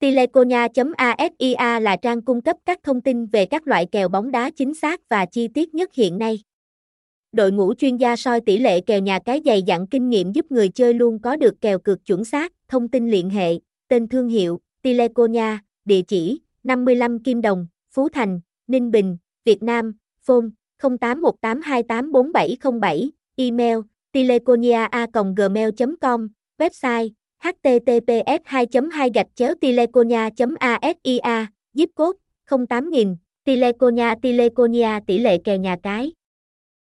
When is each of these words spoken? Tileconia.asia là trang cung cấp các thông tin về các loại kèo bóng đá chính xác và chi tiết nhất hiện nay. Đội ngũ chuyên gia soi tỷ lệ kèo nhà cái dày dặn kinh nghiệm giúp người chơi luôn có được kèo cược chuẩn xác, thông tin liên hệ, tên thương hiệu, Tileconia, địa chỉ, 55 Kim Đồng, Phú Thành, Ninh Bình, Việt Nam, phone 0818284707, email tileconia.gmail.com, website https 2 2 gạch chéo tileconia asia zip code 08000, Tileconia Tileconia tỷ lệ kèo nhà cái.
Tileconia.asia 0.00 1.80
là 1.80 1.96
trang 1.96 2.22
cung 2.22 2.40
cấp 2.40 2.56
các 2.66 2.82
thông 2.82 3.00
tin 3.00 3.26
về 3.26 3.46
các 3.46 3.68
loại 3.68 3.86
kèo 3.86 4.08
bóng 4.08 4.30
đá 4.30 4.50
chính 4.50 4.74
xác 4.74 5.08
và 5.08 5.26
chi 5.26 5.48
tiết 5.48 5.74
nhất 5.74 5.94
hiện 5.94 6.18
nay. 6.18 6.42
Đội 7.32 7.52
ngũ 7.52 7.74
chuyên 7.74 7.96
gia 7.96 8.16
soi 8.16 8.40
tỷ 8.40 8.58
lệ 8.58 8.80
kèo 8.80 9.00
nhà 9.00 9.18
cái 9.24 9.40
dày 9.44 9.62
dặn 9.62 9.86
kinh 9.86 10.08
nghiệm 10.08 10.32
giúp 10.32 10.52
người 10.52 10.68
chơi 10.68 10.94
luôn 10.94 11.18
có 11.18 11.36
được 11.36 11.60
kèo 11.60 11.78
cược 11.78 12.06
chuẩn 12.06 12.24
xác, 12.24 12.52
thông 12.68 12.88
tin 12.88 13.10
liên 13.10 13.30
hệ, 13.30 13.54
tên 13.88 14.08
thương 14.08 14.28
hiệu, 14.28 14.60
Tileconia, 14.82 15.58
địa 15.84 16.02
chỉ, 16.02 16.40
55 16.62 17.22
Kim 17.22 17.40
Đồng, 17.40 17.66
Phú 17.90 18.08
Thành, 18.08 18.40
Ninh 18.66 18.90
Bình, 18.90 19.16
Việt 19.44 19.62
Nam, 19.62 19.94
phone 20.22 20.46
0818284707, 20.82 23.08
email 23.36 23.78
tileconia.gmail.com, 24.12 26.28
website 26.58 27.10
https 27.40 28.40
2 28.44 28.66
2 28.90 29.10
gạch 29.14 29.26
chéo 29.34 29.54
tileconia 29.60 30.30
asia 30.80 31.46
zip 31.74 31.88
code 31.94 32.18
08000, 32.50 33.16
Tileconia 33.44 34.14
Tileconia 34.22 35.00
tỷ 35.06 35.18
lệ 35.18 35.38
kèo 35.44 35.56
nhà 35.56 35.76
cái. 35.82 36.12